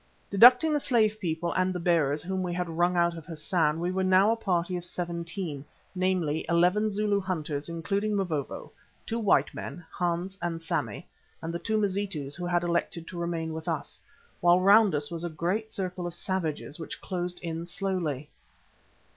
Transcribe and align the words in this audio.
Deducting 0.31 0.73
the 0.73 0.79
slave 0.79 1.19
people 1.19 1.53
and 1.53 1.71
the 1.71 1.79
bearers 1.79 2.23
whom 2.23 2.41
we 2.41 2.53
had 2.53 2.67
wrung 2.67 2.97
out 2.97 3.15
of 3.15 3.27
Hassan, 3.27 3.79
we 3.79 3.91
were 3.91 4.03
now 4.03 4.31
a 4.31 4.35
party 4.35 4.75
of 4.75 4.83
seventeen, 4.83 5.63
namely 5.93 6.43
eleven 6.49 6.89
Zulu 6.89 7.19
hunters 7.21 7.69
including 7.69 8.15
Mavovo, 8.15 8.71
two 9.05 9.19
white 9.19 9.53
men, 9.53 9.85
Hans 9.91 10.39
and 10.41 10.59
Sammy, 10.59 11.07
and 11.39 11.53
the 11.53 11.59
two 11.59 11.77
Mazitus 11.77 12.33
who 12.33 12.47
had 12.47 12.63
elected 12.63 13.07
to 13.09 13.19
remain 13.19 13.53
with 13.53 13.67
us, 13.67 13.99
while 14.39 14.59
round 14.59 14.95
us 14.95 15.11
was 15.11 15.23
a 15.23 15.29
great 15.29 15.69
circle 15.69 16.07
of 16.07 16.15
savages 16.15 16.79
which 16.79 16.99
closed 16.99 17.39
in 17.43 17.67
slowly. 17.67 18.27